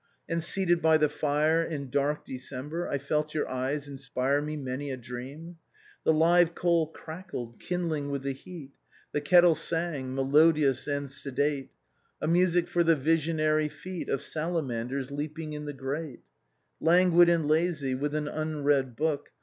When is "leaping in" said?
15.11-15.65